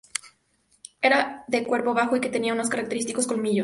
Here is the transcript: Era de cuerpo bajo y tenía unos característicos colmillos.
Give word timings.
Era 0.99 1.45
de 1.47 1.63
cuerpo 1.63 1.93
bajo 1.93 2.15
y 2.15 2.21
tenía 2.21 2.53
unos 2.53 2.69
característicos 2.69 3.27
colmillos. 3.27 3.59